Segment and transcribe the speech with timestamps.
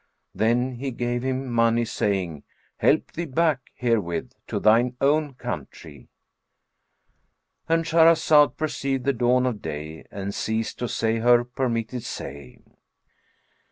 [0.33, 2.41] Then he gave him money saying,
[2.77, 6.09] "Help thee back herewith to thine own country;"—
[7.69, 12.63] And Shahrazad perceived the dawn of day and ceased to say her permitted say.